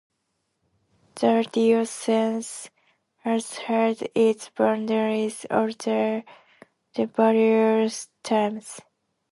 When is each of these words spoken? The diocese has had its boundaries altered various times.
The 1.13 1.47
diocese 1.51 2.71
has 3.17 3.57
had 3.59 4.09
its 4.15 4.49
boundaries 4.49 5.45
altered 5.51 6.23
various 6.95 8.09
times. 8.23 8.79